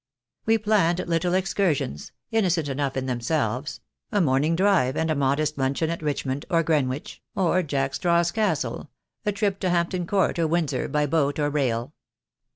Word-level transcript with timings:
We 0.47 0.57
planned 0.57 1.07
little 1.07 1.35
excursions, 1.35 2.11
innocent 2.31 2.67
enough 2.67 2.97
in 2.97 3.05
themselves, 3.05 3.81
a 4.11 4.19
morning 4.19 4.55
drive 4.55 4.97
and 4.97 5.11
a 5.11 5.15
modest 5.15 5.59
luncheon 5.59 5.91
at 5.91 6.01
Richmond, 6.01 6.43
or 6.49 6.63
Greenwich, 6.63 7.21
or 7.35 7.61
Jack 7.61 7.93
Straw's 7.93 8.31
Castle, 8.31 8.89
a 9.27 9.31
trip 9.31 9.59
to 9.59 9.69
Hampton 9.69 10.07
Court 10.07 10.39
or 10.39 10.47
Windsor 10.47 10.87
by 10.87 11.05
boat 11.05 11.37
or 11.37 11.51
rail. 11.51 11.93